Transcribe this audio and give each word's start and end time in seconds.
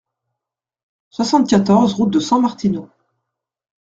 soixante-quatorze 1.11 1.93
route 1.93 2.09
de 2.11 2.19
San-Martino 2.19 2.89